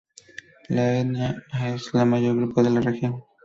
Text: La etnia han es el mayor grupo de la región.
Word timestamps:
La 0.69 0.85
etnia 0.99 1.43
han 1.51 1.75
es 1.75 1.93
el 1.93 2.07
mayor 2.07 2.35
grupo 2.35 2.63
de 2.63 2.71
la 2.71 2.81
región. 2.81 3.23